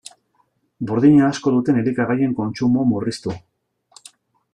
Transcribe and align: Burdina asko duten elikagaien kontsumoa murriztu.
Burdina 0.91 1.27
asko 1.33 1.53
duten 1.55 1.77
elikagaien 1.81 2.33
kontsumoa 2.39 2.87
murriztu. 2.93 3.37